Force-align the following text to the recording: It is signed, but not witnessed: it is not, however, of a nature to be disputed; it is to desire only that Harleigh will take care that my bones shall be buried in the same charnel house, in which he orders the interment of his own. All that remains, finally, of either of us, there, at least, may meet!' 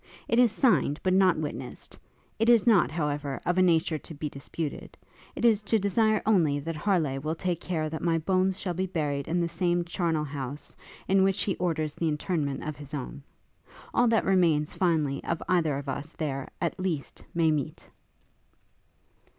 It 0.27 0.39
is 0.39 0.51
signed, 0.51 0.99
but 1.03 1.13
not 1.13 1.37
witnessed: 1.37 1.99
it 2.39 2.49
is 2.49 2.65
not, 2.65 2.89
however, 2.89 3.39
of 3.45 3.59
a 3.59 3.61
nature 3.61 3.99
to 3.99 4.15
be 4.15 4.29
disputed; 4.29 4.97
it 5.35 5.45
is 5.45 5.61
to 5.61 5.77
desire 5.77 6.23
only 6.25 6.57
that 6.59 6.75
Harleigh 6.75 7.19
will 7.19 7.35
take 7.35 7.61
care 7.61 7.87
that 7.87 8.01
my 8.01 8.17
bones 8.17 8.59
shall 8.59 8.73
be 8.73 8.87
buried 8.87 9.27
in 9.27 9.39
the 9.39 9.47
same 9.47 9.83
charnel 9.85 10.23
house, 10.23 10.75
in 11.07 11.21
which 11.21 11.43
he 11.43 11.55
orders 11.57 11.93
the 11.93 12.07
interment 12.09 12.63
of 12.63 12.77
his 12.77 12.95
own. 12.95 13.21
All 13.93 14.07
that 14.07 14.25
remains, 14.25 14.73
finally, 14.73 15.23
of 15.23 15.43
either 15.47 15.77
of 15.77 15.87
us, 15.87 16.13
there, 16.13 16.47
at 16.59 16.79
least, 16.79 17.23
may 17.35 17.51
meet!' 17.51 17.87